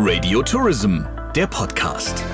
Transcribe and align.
Radio 0.00 0.42
Tourism, 0.42 1.00
der 1.34 1.48
Podcast. 1.48 2.24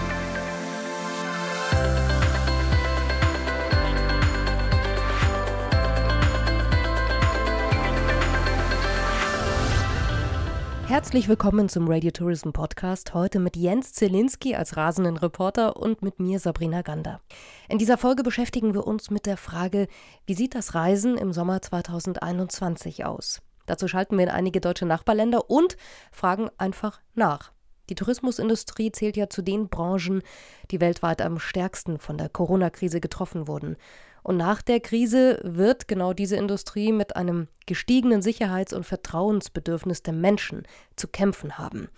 Herzlich 10.86 11.26
willkommen 11.26 11.70
zum 11.70 11.88
Radio 11.88 12.10
Tourism 12.10 12.50
Podcast. 12.50 13.14
Heute 13.14 13.38
mit 13.38 13.56
Jens 13.56 13.94
Zielinski 13.94 14.54
als 14.54 14.76
rasenden 14.76 15.16
Reporter 15.16 15.78
und 15.78 16.02
mit 16.02 16.20
mir 16.20 16.40
Sabrina 16.40 16.82
Gander. 16.82 17.22
In 17.70 17.78
dieser 17.78 17.96
Folge 17.96 18.22
beschäftigen 18.22 18.74
wir 18.74 18.86
uns 18.86 19.10
mit 19.10 19.24
der 19.24 19.38
Frage, 19.38 19.88
wie 20.26 20.34
sieht 20.34 20.54
das 20.54 20.74
Reisen 20.74 21.16
im 21.16 21.32
Sommer 21.32 21.62
2021 21.62 23.06
aus? 23.06 23.40
Dazu 23.64 23.88
schalten 23.88 24.18
wir 24.18 24.24
in 24.24 24.30
einige 24.30 24.60
deutsche 24.60 24.84
Nachbarländer 24.84 25.48
und 25.48 25.78
fragen 26.12 26.50
einfach 26.58 27.00
nach. 27.14 27.53
Die 27.90 27.94
Tourismusindustrie 27.94 28.92
zählt 28.92 29.16
ja 29.16 29.28
zu 29.28 29.42
den 29.42 29.68
Branchen, 29.68 30.22
die 30.70 30.80
weltweit 30.80 31.22
am 31.22 31.38
stärksten 31.38 31.98
von 31.98 32.18
der 32.18 32.28
Corona-Krise 32.28 33.00
getroffen 33.00 33.46
wurden. 33.46 33.76
Und 34.22 34.38
nach 34.38 34.62
der 34.62 34.80
Krise 34.80 35.38
wird 35.44 35.86
genau 35.86 36.14
diese 36.14 36.36
Industrie 36.36 36.92
mit 36.92 37.14
einem 37.14 37.46
gestiegenen 37.66 38.22
Sicherheits- 38.22 38.72
und 38.72 38.84
Vertrauensbedürfnis 38.84 40.02
der 40.02 40.14
Menschen 40.14 40.62
zu 40.96 41.08
kämpfen 41.08 41.58
haben. 41.58 41.88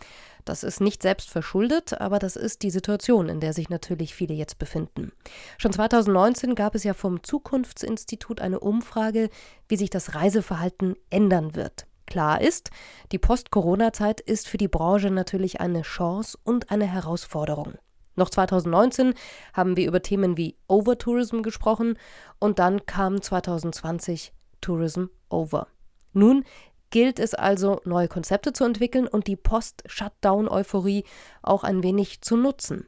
Das 0.45 0.65
ist 0.65 0.81
nicht 0.81 1.03
selbst 1.03 1.31
verschuldet, 1.31 2.01
aber 2.01 2.19
das 2.19 2.35
ist 2.35 2.63
die 2.63 2.71
Situation, 2.71 3.29
in 3.29 3.39
der 3.39 3.53
sich 3.53 3.69
natürlich 3.69 4.15
viele 4.15 4.35
jetzt 4.35 4.59
befinden. 4.59 5.13
Schon 5.57 5.73
2019 5.73 6.57
gab 6.57 6.75
es 6.75 6.83
ja 6.83 6.95
vom 6.95 7.23
Zukunftsinstitut 7.23 8.41
eine 8.41 8.59
Umfrage, 8.59 9.29
wie 9.69 9.77
sich 9.77 9.91
das 9.91 10.17
Reiseverhalten 10.17 10.97
ändern 11.11 11.55
wird. 11.55 11.87
Klar 12.17 12.41
ist, 12.41 12.71
die 13.13 13.19
Post-Corona-Zeit 13.19 14.23
ist 14.23 14.49
für 14.49 14.57
die 14.57 14.69
Branche 14.69 15.11
natürlich 15.11 15.61
eine 15.61 15.83
Chance 15.83 16.39
und 16.45 16.71
eine 16.71 16.87
Herausforderung. 16.87 17.75
Noch 18.15 18.31
2019 18.31 19.13
haben 19.53 19.77
wir 19.77 19.87
über 19.87 20.01
Themen 20.01 20.39
wie 20.39 20.57
Overtourism 20.67 21.43
gesprochen 21.43 21.99
und 22.39 22.59
dann 22.59 22.87
kam 22.87 23.21
2020 23.21 24.33
Tourism 24.63 25.09
Over. 25.29 25.67
Nun 26.15 26.45
gilt 26.89 27.19
es 27.19 27.35
also, 27.35 27.83
neue 27.85 28.09
Konzepte 28.09 28.55
zu 28.55 28.65
entwickeln 28.65 29.07
und 29.07 29.27
die 29.27 29.37
Post-Shutdown-Euphorie 29.37 31.05
auch 31.43 31.65
ein 31.65 31.83
wenig 31.83 32.23
zu 32.23 32.39
nutzen. 32.39 32.87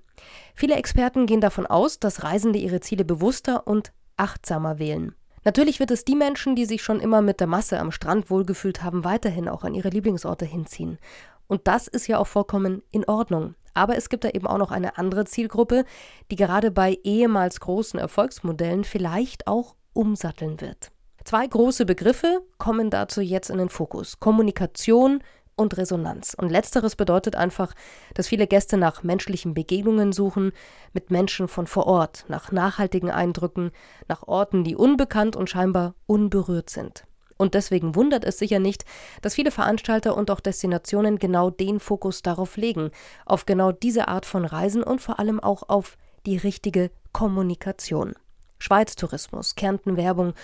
Viele 0.55 0.77
Experten 0.77 1.27
gehen 1.27 1.43
davon 1.43 1.67
aus, 1.67 2.01
dass 2.01 2.23
Reisende 2.23 2.59
ihre 2.59 2.81
Ziele 2.81 3.05
bewusster 3.05 3.67
und 3.67 3.93
achtsamer 4.17 4.79
wählen. 4.79 5.15
Natürlich 5.45 5.81
wird 5.81 5.91
es 5.91 6.05
die 6.05 6.17
Menschen, 6.17 6.57
die 6.57 6.65
sich 6.65 6.83
schon 6.83 7.01
immer 7.01 7.23
mit 7.23 7.41
der 7.41 7.47
Masse 7.47 7.79
am 7.79 7.93
Strand 7.93 8.31
wohlgefühlt 8.31 8.83
haben, 8.83 9.05
weiterhin 9.05 9.49
auch 9.49 9.65
an 9.65 9.75
ihre 9.75 9.89
Lieblingsorte 9.89 10.45
hinziehen. 10.45 10.99
Und 11.47 11.67
das 11.67 11.89
ist 11.89 12.07
ja 12.07 12.19
auch 12.19 12.27
vollkommen 12.27 12.83
in 12.91 13.05
Ordnung. 13.07 13.55
Aber 13.75 13.97
es 13.97 14.09
gibt 14.09 14.25
da 14.25 14.31
eben 14.31 14.47
auch 14.47 14.59
noch 14.59 14.71
eine 14.71 14.99
andere 14.99 15.25
Zielgruppe, 15.25 15.85
die 16.31 16.37
gerade 16.37 16.71
bei 16.71 16.99
ehemals 17.05 17.61
großen 17.61 17.99
Erfolgsmodellen 17.99 18.85
vielleicht 18.85 19.47
auch 19.47 19.77
umsatteln 19.93 20.61
wird. 20.61 20.91
Zwei 21.25 21.47
große 21.47 21.85
Begriffe 21.85 22.41
kommen 22.57 22.91
dazu 22.91 23.21
jetzt 23.21 23.51
in 23.51 23.59
den 23.59 23.69
Fokus. 23.69 24.19
Kommunikation 24.19 25.23
und 25.59 25.77
Resonanz. 25.77 26.35
Und 26.35 26.51
letzteres 26.51 26.97
bedeutet 26.97 27.37
einfach, 27.37 27.75
dass 28.15 28.29
viele 28.29 28.47
Gäste 28.47 28.77
nach 28.77 29.03
menschlichen 29.03 29.55
Begegnungen 29.55 30.13
suchen, 30.13 30.53
mit 30.93 31.11
Menschen 31.11 31.49
von 31.49 31.67
vor 31.67 31.87
Ort, 31.87 32.25
nach 32.29 32.53
nachhaltigen 32.53 33.11
Eindrücken, 33.11 33.73
nach 34.07 34.27
Orten, 34.27 34.65
die 34.65 34.77
unbekannt 34.77 35.37
und 35.37 35.51
scheinbar 35.51 35.95
unberührt 36.07 36.71
sind. 36.71 37.05
Und 37.37 37.55
deswegen 37.55 37.95
wundert 37.95 38.25
es 38.25 38.39
sicher 38.39 38.59
nicht, 38.59 38.85
dass 39.23 39.35
viele 39.35 39.53
Veranstalter 39.53 40.17
und 40.17 40.31
auch 40.31 40.41
Destinationen 40.41 41.19
genau 41.19 41.51
den 41.51 41.79
Fokus 41.79 42.23
darauf 42.23 42.57
legen, 42.57 42.91
auf 43.27 43.47
genau 43.47 43.71
diese 43.73 44.09
Art 44.09 44.27
von 44.27 44.45
Reisen 44.45 44.83
und 44.83 45.01
vor 45.01 45.21
allem 45.21 45.39
auch 45.39 45.69
auf 45.69 45.97
die 46.27 46.37
richtige 46.37 46.91
Kommunikation. 47.13 48.15
Schweiz 48.59 48.97
Tourismus, 48.97 49.55
Kärnten 49.55 49.97
Werbung 49.97 50.35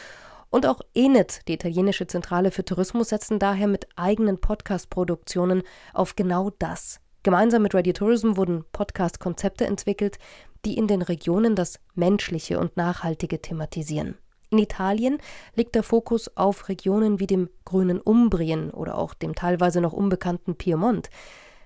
und 0.54 0.66
auch 0.66 0.82
ENIT, 0.94 1.40
die 1.48 1.54
italienische 1.54 2.06
Zentrale 2.06 2.52
für 2.52 2.64
Tourismus, 2.64 3.08
setzen 3.08 3.40
daher 3.40 3.66
mit 3.66 3.88
eigenen 3.96 4.40
Podcast-Produktionen 4.40 5.64
auf 5.92 6.14
genau 6.14 6.50
das. 6.60 7.00
Gemeinsam 7.24 7.62
mit 7.62 7.74
Radio 7.74 7.92
Tourism 7.92 8.36
wurden 8.36 8.64
Podcast-Konzepte 8.70 9.66
entwickelt, 9.66 10.16
die 10.64 10.78
in 10.78 10.86
den 10.86 11.02
Regionen 11.02 11.56
das 11.56 11.80
Menschliche 11.96 12.60
und 12.60 12.76
Nachhaltige 12.76 13.42
thematisieren. 13.42 14.16
In 14.50 14.58
Italien 14.58 15.18
liegt 15.56 15.74
der 15.74 15.82
Fokus 15.82 16.30
auf 16.36 16.68
Regionen 16.68 17.18
wie 17.18 17.26
dem 17.26 17.50
grünen 17.64 18.00
Umbrien 18.00 18.70
oder 18.70 18.96
auch 18.96 19.14
dem 19.14 19.34
teilweise 19.34 19.80
noch 19.80 19.92
unbekannten 19.92 20.54
Piemont. 20.54 21.10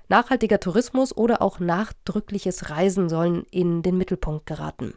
Nachhaltiger 0.08 0.60
Tourismus 0.60 1.14
oder 1.14 1.42
auch 1.42 1.60
nachdrückliches 1.60 2.70
Reisen 2.70 3.10
sollen 3.10 3.44
in 3.50 3.82
den 3.82 3.98
Mittelpunkt 3.98 4.46
geraten. 4.46 4.94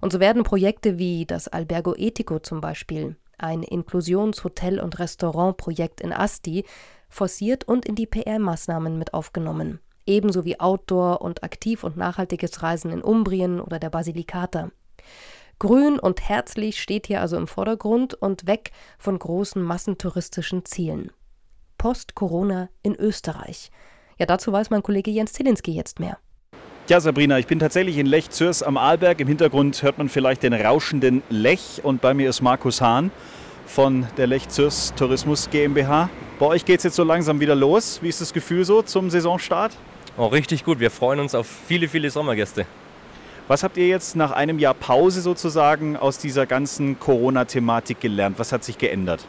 Und 0.00 0.12
so 0.12 0.18
werden 0.18 0.42
Projekte 0.42 0.98
wie 0.98 1.24
das 1.24 1.46
Albergo 1.46 1.94
Etico 1.96 2.40
zum 2.40 2.60
Beispiel, 2.60 3.16
ein 3.38 3.62
Inklusionshotel- 3.62 4.80
und 4.80 4.98
Restaurantprojekt 4.98 6.00
in 6.00 6.12
Asti, 6.12 6.64
forciert 7.08 7.64
und 7.64 7.86
in 7.86 7.94
die 7.94 8.06
PR-Maßnahmen 8.06 8.98
mit 8.98 9.14
aufgenommen. 9.14 9.80
Ebenso 10.06 10.44
wie 10.44 10.60
Outdoor- 10.60 11.20
und 11.20 11.42
aktiv 11.42 11.84
und 11.84 11.96
nachhaltiges 11.96 12.62
Reisen 12.62 12.90
in 12.90 13.02
Umbrien 13.02 13.60
oder 13.60 13.78
der 13.78 13.90
Basilicata. 13.90 14.70
Grün 15.58 15.98
und 15.98 16.28
herzlich 16.28 16.80
steht 16.80 17.08
hier 17.08 17.20
also 17.20 17.36
im 17.36 17.48
Vordergrund 17.48 18.14
und 18.14 18.46
weg 18.46 18.70
von 18.98 19.18
großen 19.18 19.60
massentouristischen 19.60 20.64
Zielen. 20.64 21.10
Post-Corona 21.78 22.68
in 22.82 22.94
Österreich. 22.94 23.70
Ja, 24.18 24.26
dazu 24.26 24.52
weiß 24.52 24.70
mein 24.70 24.82
Kollege 24.82 25.10
Jens 25.10 25.32
Zielinski 25.32 25.72
jetzt 25.72 26.00
mehr. 26.00 26.18
Ja, 26.88 27.00
Sabrina, 27.00 27.38
ich 27.38 27.46
bin 27.46 27.58
tatsächlich 27.58 27.98
in 27.98 28.06
Lech 28.06 28.30
Zürs 28.30 28.62
am 28.62 28.78
Arlberg. 28.78 29.20
Im 29.20 29.28
Hintergrund 29.28 29.82
hört 29.82 29.98
man 29.98 30.08
vielleicht 30.08 30.42
den 30.42 30.54
rauschenden 30.54 31.22
Lech 31.28 31.82
und 31.82 32.00
bei 32.00 32.14
mir 32.14 32.30
ist 32.30 32.40
Markus 32.40 32.80
Hahn 32.80 33.10
von 33.66 34.06
der 34.16 34.26
Lech 34.26 34.48
Zürs 34.48 34.94
Tourismus 34.96 35.50
GmbH. 35.50 36.08
Bei 36.38 36.46
euch 36.46 36.64
geht 36.64 36.78
es 36.78 36.84
jetzt 36.84 36.96
so 36.96 37.04
langsam 37.04 37.40
wieder 37.40 37.54
los. 37.54 37.98
Wie 38.00 38.08
ist 38.08 38.22
das 38.22 38.32
Gefühl 38.32 38.64
so 38.64 38.80
zum 38.80 39.10
Saisonstart? 39.10 39.76
Oh, 40.16 40.28
richtig 40.28 40.64
gut. 40.64 40.80
Wir 40.80 40.90
freuen 40.90 41.20
uns 41.20 41.34
auf 41.34 41.46
viele, 41.46 41.88
viele 41.88 42.08
Sommergäste. 42.08 42.64
Was 43.48 43.62
habt 43.62 43.76
ihr 43.76 43.86
jetzt 43.86 44.16
nach 44.16 44.30
einem 44.30 44.58
Jahr 44.58 44.72
Pause 44.72 45.20
sozusagen 45.20 45.94
aus 45.94 46.16
dieser 46.16 46.46
ganzen 46.46 46.98
Corona-Thematik 46.98 48.00
gelernt? 48.00 48.38
Was 48.38 48.50
hat 48.50 48.64
sich 48.64 48.78
geändert? 48.78 49.26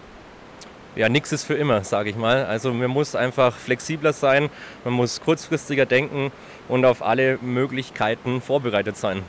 Ja, 0.96 1.08
nichts 1.08 1.32
ist 1.32 1.44
für 1.44 1.54
immer, 1.54 1.84
sage 1.84 2.10
ich 2.10 2.16
mal. 2.16 2.46
Also 2.46 2.74
man 2.74 2.90
muss 2.90 3.16
einfach 3.16 3.56
flexibler 3.56 4.12
sein, 4.12 4.50
man 4.84 4.94
muss 4.94 5.22
kurzfristiger 5.22 5.86
denken 5.86 6.32
und 6.68 6.84
auf 6.84 7.04
alle 7.04 7.38
Möglichkeiten 7.42 8.42
vorbereitet 8.42 8.98
sein. 8.98 9.24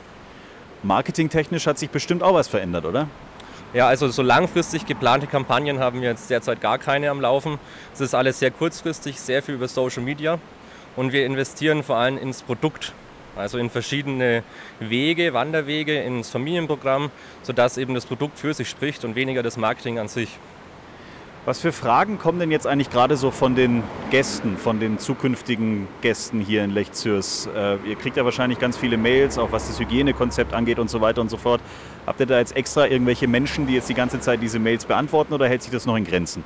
Marketingtechnisch 0.83 1.67
hat 1.67 1.77
sich 1.77 1.91
bestimmt 1.91 2.23
auch 2.23 2.33
was 2.33 2.47
verändert, 2.47 2.85
oder? 2.85 3.07
Ja, 3.73 3.87
also 3.87 4.09
so 4.09 4.21
langfristig 4.21 4.85
geplante 4.85 5.27
Kampagnen 5.27 5.79
haben 5.79 6.01
wir 6.01 6.09
jetzt 6.09 6.29
derzeit 6.29 6.59
gar 6.59 6.77
keine 6.77 7.09
am 7.09 7.21
Laufen. 7.21 7.59
Es 7.93 8.01
ist 8.01 8.15
alles 8.15 8.39
sehr 8.39 8.51
kurzfristig, 8.51 9.19
sehr 9.19 9.43
viel 9.43 9.55
über 9.55 9.67
Social 9.67 10.03
Media 10.03 10.39
und 10.95 11.13
wir 11.13 11.25
investieren 11.25 11.83
vor 11.83 11.97
allem 11.97 12.17
ins 12.17 12.41
Produkt, 12.41 12.93
also 13.37 13.59
in 13.59 13.69
verschiedene 13.69 14.43
Wege, 14.79 15.33
Wanderwege, 15.33 16.01
ins 16.01 16.31
Familienprogramm, 16.31 17.11
sodass 17.43 17.77
eben 17.77 17.93
das 17.93 18.05
Produkt 18.05 18.39
für 18.39 18.53
sich 18.53 18.69
spricht 18.69 19.05
und 19.05 19.15
weniger 19.15 19.43
das 19.43 19.55
Marketing 19.55 19.99
an 19.99 20.07
sich. 20.07 20.37
Was 21.43 21.59
für 21.59 21.71
Fragen 21.71 22.19
kommen 22.19 22.37
denn 22.37 22.51
jetzt 22.51 22.67
eigentlich 22.67 22.91
gerade 22.91 23.17
so 23.17 23.31
von 23.31 23.55
den 23.55 23.81
Gästen, 24.11 24.57
von 24.57 24.79
den 24.79 24.99
zukünftigen 24.99 25.87
Gästen 26.01 26.39
hier 26.39 26.63
in 26.63 26.69
Lech 26.69 26.91
Zürs? 26.91 27.49
Äh, 27.55 27.77
ihr 27.77 27.95
kriegt 27.95 28.15
ja 28.15 28.23
wahrscheinlich 28.23 28.59
ganz 28.59 28.77
viele 28.77 28.95
Mails, 28.95 29.39
auch 29.39 29.51
was 29.51 29.67
das 29.67 29.79
Hygienekonzept 29.79 30.53
angeht 30.53 30.77
und 30.77 30.91
so 30.91 31.01
weiter 31.01 31.19
und 31.19 31.31
so 31.31 31.37
fort. 31.37 31.59
Habt 32.05 32.19
ihr 32.19 32.27
da 32.27 32.37
jetzt 32.37 32.55
extra 32.55 32.85
irgendwelche 32.85 33.27
Menschen, 33.27 33.65
die 33.65 33.73
jetzt 33.73 33.89
die 33.89 33.95
ganze 33.95 34.19
Zeit 34.19 34.43
diese 34.43 34.59
Mails 34.59 34.85
beantworten 34.85 35.33
oder 35.33 35.47
hält 35.47 35.63
sich 35.63 35.71
das 35.71 35.87
noch 35.87 35.95
in 35.95 36.05
Grenzen? 36.05 36.43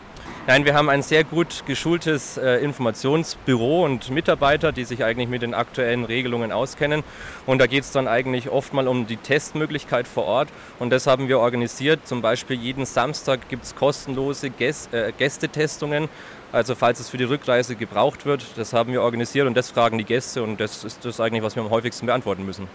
Nein, 0.47 0.63
wir 0.63 0.75
haben 0.75 0.89
ein 0.89 1.01
sehr 1.01 1.23
gut 1.23 1.63
geschultes 1.65 2.37
äh, 2.37 2.57
Informationsbüro 2.57 3.83
und 3.83 4.11
Mitarbeiter, 4.11 4.71
die 4.71 4.83
sich 4.83 5.03
eigentlich 5.03 5.27
mit 5.27 5.41
den 5.41 5.55
aktuellen 5.55 6.05
Regelungen 6.05 6.51
auskennen. 6.51 7.03
Und 7.47 7.57
da 7.57 7.65
geht 7.65 7.83
es 7.83 7.91
dann 7.91 8.07
eigentlich 8.07 8.51
oft 8.51 8.71
mal 8.71 8.87
um 8.87 9.07
die 9.07 9.17
Testmöglichkeit 9.17 10.07
vor 10.07 10.25
Ort. 10.25 10.49
Und 10.77 10.91
das 10.91 11.07
haben 11.07 11.29
wir 11.29 11.39
organisiert. 11.39 12.07
Zum 12.07 12.21
Beispiel 12.21 12.57
jeden 12.57 12.85
Samstag 12.85 13.49
gibt 13.49 13.63
es 13.63 13.73
kostenlose 13.73 14.51
Gäst, 14.51 14.93
äh, 14.93 15.11
Gästetestungen. 15.17 16.09
Also 16.51 16.75
falls 16.75 16.99
es 16.99 17.09
für 17.09 17.17
die 17.17 17.23
Rückreise 17.23 17.75
gebraucht 17.75 18.27
wird, 18.27 18.45
das 18.55 18.71
haben 18.71 18.91
wir 18.91 19.01
organisiert 19.01 19.47
und 19.47 19.57
das 19.57 19.71
fragen 19.71 19.97
die 19.97 20.05
Gäste 20.05 20.43
und 20.43 20.59
das 20.59 20.83
ist 20.83 21.03
das 21.05 21.19
eigentlich, 21.19 21.41
was 21.41 21.55
wir 21.55 21.63
am 21.63 21.71
häufigsten 21.71 22.05
beantworten 22.05 22.45
müssen. 22.45 22.67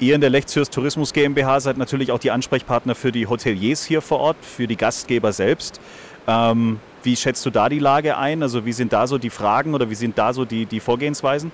Ihr 0.00 0.14
in 0.14 0.22
der 0.22 0.30
Lechzürs 0.30 0.70
Tourismus 0.70 1.12
GmbH 1.12 1.60
seid 1.60 1.76
natürlich 1.76 2.10
auch 2.10 2.18
die 2.18 2.30
Ansprechpartner 2.30 2.94
für 2.94 3.12
die 3.12 3.26
Hoteliers 3.26 3.84
hier 3.84 4.00
vor 4.00 4.18
Ort, 4.20 4.38
für 4.40 4.66
die 4.66 4.76
Gastgeber 4.76 5.30
selbst. 5.34 5.78
Ähm, 6.26 6.80
wie 7.02 7.16
schätzt 7.16 7.44
du 7.44 7.50
da 7.50 7.68
die 7.68 7.80
Lage 7.80 8.16
ein? 8.16 8.42
Also 8.42 8.64
wie 8.64 8.72
sind 8.72 8.94
da 8.94 9.06
so 9.06 9.18
die 9.18 9.28
Fragen 9.28 9.74
oder 9.74 9.90
wie 9.90 9.94
sind 9.94 10.16
da 10.16 10.32
so 10.32 10.46
die, 10.46 10.64
die 10.64 10.80
Vorgehensweisen? 10.80 11.52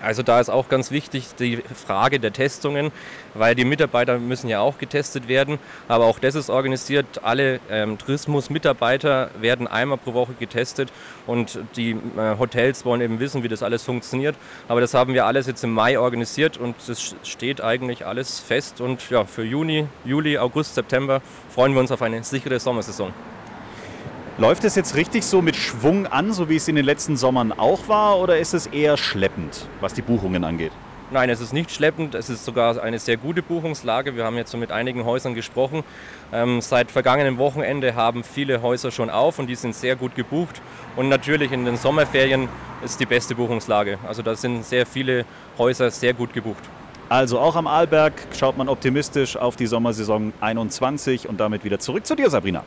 Also 0.00 0.22
da 0.22 0.40
ist 0.40 0.48
auch 0.48 0.68
ganz 0.68 0.90
wichtig 0.90 1.28
die 1.38 1.62
Frage 1.74 2.18
der 2.18 2.32
Testungen, 2.32 2.90
weil 3.34 3.54
die 3.54 3.64
Mitarbeiter 3.64 4.18
müssen 4.18 4.48
ja 4.48 4.60
auch 4.60 4.78
getestet 4.78 5.28
werden. 5.28 5.58
Aber 5.88 6.06
auch 6.06 6.18
das 6.18 6.34
ist 6.34 6.50
organisiert. 6.50 7.22
Alle 7.22 7.60
ähm, 7.70 7.98
Tourismusmitarbeiter 7.98 9.30
werden 9.40 9.66
einmal 9.66 9.98
pro 9.98 10.14
Woche 10.14 10.34
getestet 10.38 10.92
und 11.26 11.58
die 11.76 11.92
äh, 11.92 12.38
Hotels 12.38 12.84
wollen 12.84 13.00
eben 13.00 13.20
wissen, 13.20 13.42
wie 13.42 13.48
das 13.48 13.62
alles 13.62 13.84
funktioniert. 13.84 14.36
Aber 14.68 14.80
das 14.80 14.94
haben 14.94 15.14
wir 15.14 15.26
alles 15.26 15.46
jetzt 15.46 15.62
im 15.64 15.72
Mai 15.72 15.98
organisiert 15.98 16.56
und 16.56 16.76
es 16.88 17.14
steht 17.22 17.60
eigentlich 17.60 18.06
alles 18.06 18.40
fest. 18.40 18.80
Und 18.80 19.08
ja, 19.10 19.24
für 19.24 19.44
Juni, 19.44 19.86
Juli, 20.04 20.38
August, 20.38 20.74
September 20.74 21.22
freuen 21.50 21.74
wir 21.74 21.80
uns 21.80 21.92
auf 21.92 22.02
eine 22.02 22.22
sichere 22.24 22.58
Sommersaison. 22.58 23.12
Läuft 24.38 24.64
es 24.64 24.76
jetzt 24.76 24.96
richtig 24.96 25.26
so 25.26 25.42
mit 25.42 25.56
Schwung 25.56 26.06
an, 26.06 26.32
so 26.32 26.48
wie 26.48 26.56
es 26.56 26.66
in 26.66 26.74
den 26.74 26.86
letzten 26.86 27.18
Sommern 27.18 27.52
auch 27.52 27.86
war, 27.88 28.18
oder 28.18 28.38
ist 28.38 28.54
es 28.54 28.66
eher 28.66 28.96
schleppend, 28.96 29.68
was 29.82 29.92
die 29.92 30.00
Buchungen 30.00 30.42
angeht? 30.42 30.72
Nein, 31.10 31.28
es 31.28 31.42
ist 31.42 31.52
nicht 31.52 31.70
schleppend. 31.70 32.14
Es 32.14 32.30
ist 32.30 32.46
sogar 32.46 32.82
eine 32.82 32.98
sehr 32.98 33.18
gute 33.18 33.42
Buchungslage. 33.42 34.16
Wir 34.16 34.24
haben 34.24 34.36
jetzt 34.38 34.50
so 34.50 34.56
mit 34.56 34.72
einigen 34.72 35.04
Häusern 35.04 35.34
gesprochen. 35.34 35.84
Ähm, 36.32 36.62
seit 36.62 36.90
vergangenem 36.90 37.36
Wochenende 37.36 37.94
haben 37.94 38.24
viele 38.24 38.62
Häuser 38.62 38.90
schon 38.90 39.10
auf 39.10 39.38
und 39.38 39.48
die 39.48 39.54
sind 39.54 39.74
sehr 39.74 39.96
gut 39.96 40.14
gebucht. 40.14 40.62
Und 40.96 41.10
natürlich 41.10 41.52
in 41.52 41.66
den 41.66 41.76
Sommerferien 41.76 42.48
ist 42.82 42.98
die 42.98 43.06
beste 43.06 43.34
Buchungslage. 43.34 43.98
Also 44.08 44.22
da 44.22 44.34
sind 44.34 44.64
sehr 44.64 44.86
viele 44.86 45.26
Häuser 45.58 45.90
sehr 45.90 46.14
gut 46.14 46.32
gebucht. 46.32 46.64
Also 47.10 47.38
auch 47.38 47.56
am 47.56 47.66
Arlberg 47.66 48.14
schaut 48.34 48.56
man 48.56 48.70
optimistisch 48.70 49.36
auf 49.36 49.56
die 49.56 49.66
Sommersaison 49.66 50.32
21 50.40 51.28
und 51.28 51.38
damit 51.38 51.62
wieder 51.62 51.78
zurück 51.78 52.06
zu 52.06 52.14
dir, 52.14 52.30
Sabrina. 52.30 52.64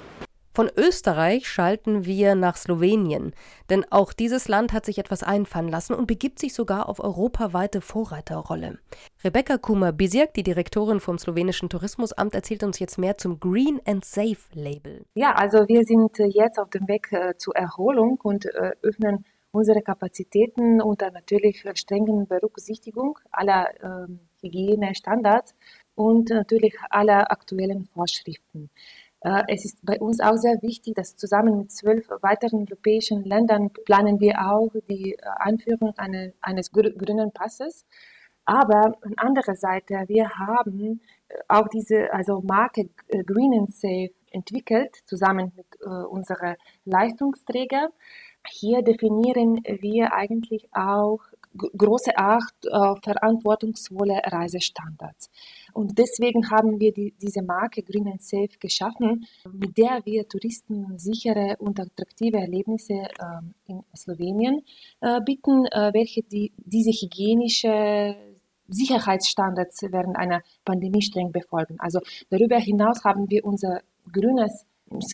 Von 0.56 0.72
Österreich 0.78 1.50
schalten 1.50 2.06
wir 2.06 2.34
nach 2.34 2.56
Slowenien, 2.56 3.34
denn 3.70 3.84
auch 3.92 4.14
dieses 4.14 4.48
Land 4.48 4.72
hat 4.72 4.86
sich 4.86 5.00
etwas 5.00 5.22
einfallen 5.22 5.68
lassen 5.68 5.94
und 5.94 6.08
begibt 6.08 6.40
sich 6.40 6.54
sogar 6.54 6.88
auf 6.88 7.02
europaweite 7.02 7.82
Vorreiterrolle. 7.82 8.80
Rebecca 9.22 9.58
Kuma-Bisiak, 9.58 10.34
die 10.34 10.44
Direktorin 10.44 11.02
vom 11.02 11.18
slowenischen 11.18 11.68
Tourismusamt, 11.68 12.34
erzählt 12.34 12.64
uns 12.64 12.80
jetzt 12.80 12.98
mehr 12.98 13.18
zum 13.18 13.38
Green 13.42 13.82
and 13.86 14.06
Safe 14.06 14.38
Label. 14.54 15.04
Ja, 15.16 15.34
also 15.34 15.68
wir 15.68 15.84
sind 15.84 16.18
äh, 16.22 16.28
jetzt 16.28 16.58
auf 16.58 16.70
dem 16.70 16.88
Weg 16.88 17.12
äh, 17.12 17.36
zur 17.38 17.54
Erholung 17.58 18.22
und 18.24 18.46
äh, 18.46 18.72
öffnen 18.82 19.26
unsere 19.52 19.82
Kapazitäten 19.82 20.82
unter 20.82 21.12
natürlich 21.12 21.66
strengen 21.74 22.28
Berücksichtigung 22.28 23.20
aller 23.30 23.74
äh, 23.82 24.08
Hygienestandards 24.42 25.54
und 25.96 26.30
natürlich 26.30 26.76
aller 26.90 27.32
aktuellen 27.32 27.86
Vorschriften. 27.94 28.70
Äh, 29.26 29.44
es 29.48 29.66
ist 29.66 29.84
bei 29.84 30.00
uns 30.00 30.20
auch 30.22 30.38
sehr 30.38 30.62
wichtig, 30.62 30.94
dass 30.96 31.16
zusammen 31.16 31.58
mit 31.58 31.72
zwölf 31.72 32.08
weiteren 32.22 32.60
europäischen 32.70 33.24
Ländern 33.24 33.72
planen 33.72 34.20
wir 34.20 34.36
auch 34.40 34.70
die 34.88 35.14
äh, 35.14 35.18
Einführung 35.38 35.96
eines 35.98 36.72
grünen 36.72 37.32
Passes. 37.34 37.88
Aber 38.46 38.96
an 39.02 39.14
anderer 39.18 39.56
Seite, 39.56 40.04
wir 40.08 40.30
haben 40.30 41.02
äh, 41.28 41.38
auch 41.48 41.68
diese 41.70 42.14
also 42.14 42.42
Marke 42.42 42.90
Green 43.26 43.60
and 43.60 43.74
Safe 43.74 44.12
entwickelt, 44.30 44.98
zusammen 45.06 45.54
mit 45.56 45.66
unseren 46.10 46.56
Leistungsträgern. 46.84 47.88
Hier 48.50 48.82
definieren 48.82 49.62
wir 49.64 50.14
eigentlich 50.14 50.68
auch 50.74 51.22
große 51.58 52.18
Acht 52.18 52.72
auf 52.72 53.00
verantwortungsvolle 53.04 54.22
Reisestandards. 54.26 55.30
Und 55.74 55.98
deswegen 55.98 56.50
haben 56.50 56.80
wir 56.80 56.94
die, 56.94 57.14
diese 57.22 57.42
Marke 57.42 57.84
Green 57.84 58.08
and 58.08 58.22
Safe 58.22 58.58
geschaffen, 58.60 59.26
mit 59.52 59.78
der 59.78 60.02
wir 60.06 60.28
Touristen 60.28 60.98
sichere 60.98 61.56
und 61.60 61.80
attraktive 61.80 62.38
Erlebnisse 62.38 62.94
äh, 62.94 63.72
in 63.72 63.84
Slowenien 63.96 64.62
äh, 65.02 65.20
bieten, 65.22 65.66
äh, 65.66 65.92
welche 65.94 66.22
die, 66.24 66.54
diese 66.58 66.92
hygienische 66.92 68.16
Sicherheitsstandards 68.68 69.82
während 69.92 70.18
einer 70.18 70.42
Pandemie 70.64 71.02
streng 71.02 71.32
befolgen. 71.32 71.76
Also 71.80 72.00
darüber 72.30 72.58
hinaus 72.58 73.04
haben 73.04 73.30
wir 73.30 73.46
unser 73.46 73.82
grünes 74.12 74.66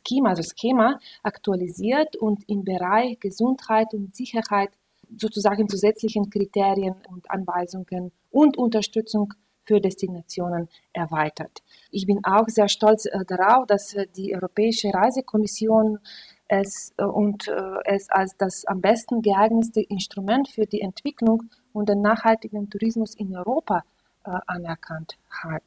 Schema, 0.07 0.29
also 0.29 0.43
Schema 0.43 0.99
aktualisiert 1.23 2.15
und 2.17 2.43
im 2.47 2.63
Bereich 2.63 3.19
Gesundheit 3.19 3.93
und 3.93 4.15
Sicherheit 4.15 4.69
sozusagen 5.17 5.67
zusätzlichen 5.69 6.29
Kriterien 6.29 6.95
und 7.09 7.29
Anweisungen 7.29 8.11
und 8.29 8.57
Unterstützung 8.57 9.33
für 9.63 9.79
Destinationen 9.79 10.69
erweitert. 10.93 11.61
Ich 11.91 12.05
bin 12.05 12.23
auch 12.23 12.47
sehr 12.47 12.67
stolz 12.67 13.05
äh, 13.05 13.23
darauf, 13.25 13.67
dass 13.67 13.93
äh, 13.93 14.07
die 14.15 14.33
Europäische 14.35 14.93
Reisekommission 14.93 15.99
es, 16.47 16.93
äh, 16.97 17.03
und 17.05 17.47
es 17.85 18.09
als 18.09 18.35
das 18.37 18.65
am 18.65 18.81
besten 18.81 19.21
geeignete 19.21 19.81
Instrument 19.81 20.49
für 20.49 20.65
die 20.65 20.81
Entwicklung 20.81 21.43
und 21.73 21.87
den 21.89 22.01
nachhaltigen 22.01 22.69
Tourismus 22.69 23.15
in 23.15 23.35
Europa 23.35 23.83
anerkannt 24.23 25.17
hat. 25.29 25.63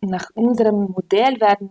Nach 0.00 0.30
unserem 0.34 0.92
Modell 0.92 1.38
werden 1.38 1.68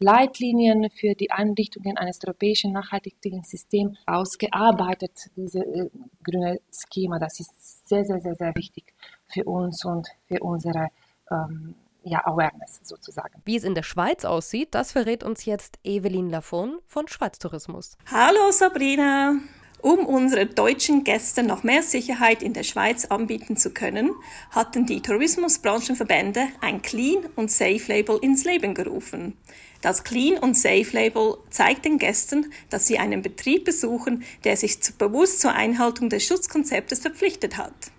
Leitlinien 0.00 0.90
für 0.90 1.14
die 1.14 1.30
Einrichtungen 1.30 1.96
eines 1.96 2.20
europäischen 2.24 2.72
nachhaltigen 2.72 3.42
Systems 3.42 3.98
ausgearbeitet, 4.06 5.30
diese 5.36 5.60
äh, 5.60 5.90
grüne 6.22 6.60
Schema. 6.70 7.18
Das 7.18 7.40
ist 7.40 7.88
sehr, 7.88 8.04
sehr, 8.04 8.20
sehr, 8.20 8.36
sehr 8.36 8.54
wichtig 8.54 8.94
für 9.26 9.44
uns 9.44 9.84
und 9.84 10.06
für 10.28 10.40
unsere 10.40 10.88
ähm, 11.30 11.74
ja, 12.04 12.24
Awareness 12.24 12.80
sozusagen. 12.84 13.42
Wie 13.44 13.56
es 13.56 13.64
in 13.64 13.74
der 13.74 13.82
Schweiz 13.82 14.24
aussieht, 14.24 14.68
das 14.70 14.92
verrät 14.92 15.24
uns 15.24 15.44
jetzt 15.44 15.78
Evelyn 15.82 16.30
Lafon 16.30 16.78
von 16.86 17.08
Schweiz 17.08 17.38
Tourismus. 17.38 17.96
Hallo 18.10 18.52
Sabrina! 18.52 19.34
Um 19.80 20.06
unsere 20.06 20.46
deutschen 20.46 21.04
Gäste 21.04 21.44
noch 21.44 21.62
mehr 21.62 21.84
Sicherheit 21.84 22.42
in 22.42 22.52
der 22.52 22.64
Schweiz 22.64 23.04
anbieten 23.04 23.56
zu 23.56 23.72
können, 23.72 24.10
hatten 24.50 24.86
die 24.86 25.02
Tourismusbranchenverbände 25.02 26.48
ein 26.60 26.82
Clean 26.82 27.26
und 27.36 27.50
Safe 27.52 27.80
Label 27.86 28.18
ins 28.20 28.44
Leben 28.44 28.74
gerufen. 28.74 29.38
Das 29.80 30.02
Clean 30.02 30.38
und 30.38 30.56
Safe 30.56 30.88
Label 30.90 31.38
zeigt 31.50 31.84
den 31.84 31.98
Gästen, 31.98 32.52
dass 32.68 32.86
sie 32.86 32.98
einen 32.98 33.22
Betrieb 33.22 33.64
besuchen, 33.64 34.24
der 34.42 34.56
sich 34.56 34.76
bewusst 34.98 35.40
zur 35.40 35.52
Einhaltung 35.52 36.08
des 36.08 36.26
Schutzkonzeptes 36.26 36.98
verpflichtet 36.98 37.56
hat. 37.56 37.92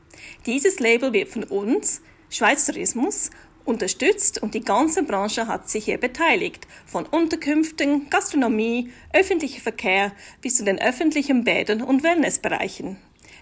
Dieses 0.46 0.80
Label 0.80 1.14
wird 1.14 1.30
von 1.30 1.46
uns, 1.46 2.02
Schweiz 2.30 2.66
Tourismus, 2.66 3.30
unterstützt 3.64 4.42
und 4.42 4.56
die 4.56 4.64
ganze 4.64 5.04
Branche 5.04 5.48
hat 5.48 5.70
sich 5.70 5.86
hier 5.86 5.98
beteiligt, 5.98 6.68
von 6.86 7.06
Unterkünften, 7.06 8.10
Gastronomie, 8.10 8.92
öffentlicher 9.14 9.62
Verkehr 9.62 10.12
bis 10.42 10.56
zu 10.56 10.66
den 10.66 10.80
öffentlichen 10.80 11.44
Bädern 11.46 11.82
und 11.82 12.04
Wellnessbereichen. 12.04 12.98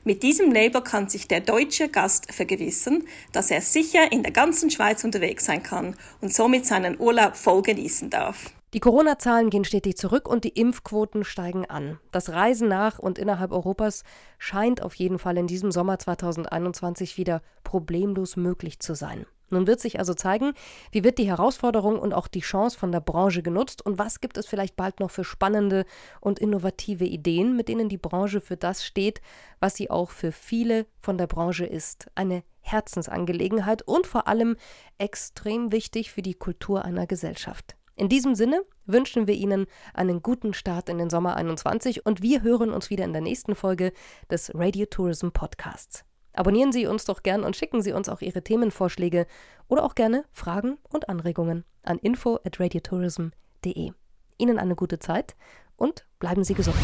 Mit 0.08 0.24
diesem 0.24 0.54
Label 0.54 0.82
kann 0.82 1.10
sich 1.10 1.28
der 1.28 1.42
deutsche 1.42 1.90
Gast 1.90 2.34
vergewissern, 2.34 3.04
dass 3.34 3.52
er 3.52 3.60
sicher 3.60 4.10
in 4.10 4.24
der 4.24 4.32
ganzen 4.32 4.70
Schweiz 4.70 5.04
unterwegs 5.04 5.44
sein 5.44 5.64
kann 5.64 5.98
und 6.22 6.34
somit 6.34 6.66
seinen 6.66 6.98
Urlaub 6.98 7.36
voll 7.36 7.62
genießen 7.62 8.10
darf. 8.10 8.54
Die 8.74 8.80
Corona-Zahlen 8.80 9.50
gehen 9.50 9.66
stetig 9.66 9.98
zurück 9.98 10.30
und 10.30 10.46
die 10.46 10.58
Impfquoten 10.58 11.26
steigen 11.26 11.66
an. 11.66 12.00
Das 12.14 12.30
Reisen 12.30 12.70
nach 12.70 13.00
und 13.00 13.20
innerhalb 13.20 13.52
Europas 13.52 14.06
scheint 14.40 14.82
auf 14.82 14.96
jeden 14.96 15.20
Fall 15.20 15.36
in 15.38 15.48
diesem 15.48 15.74
Sommer 15.74 16.00
2021 16.00 17.18
wieder 17.18 17.42
problemlos 17.66 18.38
möglich 18.38 18.80
zu 18.80 18.96
sein. 18.96 19.26
Nun 19.50 19.68
wird 19.68 19.80
sich 19.80 20.00
also 20.00 20.14
zeigen, 20.14 20.54
wie 20.92 21.04
wird 21.04 21.18
die 21.18 21.28
Herausforderung 21.28 22.00
und 22.00 22.14
auch 22.14 22.28
die 22.28 22.42
Chance 22.42 22.78
von 22.78 22.92
der 22.92 23.00
Branche 23.00 23.42
genutzt 23.42 23.86
und 23.86 23.98
was 23.98 24.20
gibt 24.20 24.38
es 24.38 24.48
vielleicht 24.48 24.76
bald 24.76 25.00
noch 25.00 25.12
für 25.12 25.24
spannende 25.24 25.86
und 26.20 26.40
innovative 26.40 27.06
Ideen, 27.06 27.56
mit 27.56 27.70
denen 27.70 27.90
die 27.90 27.98
Branche 27.98 28.42
für 28.42 28.58
das 28.58 28.86
steht, 28.86 29.22
was 29.60 29.76
sie 29.76 29.90
auch 29.90 30.12
für 30.12 30.32
viele 30.32 30.86
von 31.00 31.18
der 31.18 31.28
Branche 31.28 31.66
ist. 31.66 32.08
Eine 32.16 32.44
Herzensangelegenheit 32.62 33.82
und 33.84 34.08
vor 34.08 34.28
allem 34.28 34.58
extrem 34.98 35.72
wichtig 35.72 36.12
für 36.12 36.22
die 36.22 36.34
Kultur 36.34 36.84
einer 36.84 37.08
Gesellschaft. 37.08 37.76
In 37.96 38.10
diesem 38.10 38.36
Sinne 38.36 38.62
wünschen 38.86 39.26
wir 39.26 39.34
Ihnen 39.34 39.66
einen 39.94 40.22
guten 40.22 40.54
Start 40.54 40.88
in 40.88 41.00
den 41.00 41.10
Sommer 41.10 41.36
21 41.36 42.06
und 42.06 42.22
wir 42.22 42.44
hören 42.44 42.72
uns 42.72 42.92
wieder 42.92 43.06
in 43.06 43.14
der 43.14 43.24
nächsten 43.24 43.56
Folge 43.56 43.92
des 44.30 44.52
Radio 44.54 44.86
Tourism 44.86 45.30
Podcasts. 45.30 46.07
Abonnieren 46.38 46.72
Sie 46.72 46.86
uns 46.86 47.04
doch 47.04 47.24
gern 47.24 47.44
und 47.44 47.56
schicken 47.56 47.82
Sie 47.82 47.94
uns 47.94 48.10
auch 48.10 48.22
Ihre 48.22 48.44
Themenvorschläge 48.44 49.26
oder 49.68 49.84
auch 49.84 49.96
gerne 49.96 50.24
Fragen 50.32 50.78
und 50.88 51.10
Anregungen 51.10 51.66
an 51.82 51.98
info 51.98 52.36
at 52.46 52.60
radiotourism.de. 52.60 53.92
Ihnen 54.38 54.60
eine 54.60 54.76
gute 54.76 55.00
Zeit 55.00 55.36
und 55.78 56.06
bleiben 56.20 56.44
Sie 56.44 56.54
gesund. 56.54 56.78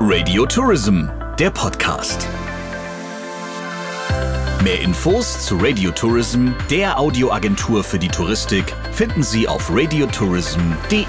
Radio 0.00 0.46
Tourism, 0.46 1.08
der 1.38 1.50
Podcast. 1.50 2.26
Mehr 4.62 4.80
Infos 4.80 5.44
zu 5.44 5.58
Radio 5.58 5.90
Tourism, 5.90 6.52
der 6.70 6.98
Audioagentur 6.98 7.84
für 7.84 7.98
die 7.98 8.08
Touristik, 8.08 8.64
finden 8.92 9.22
Sie 9.22 9.46
auf 9.46 9.70
radiotourism.de. 9.70 11.04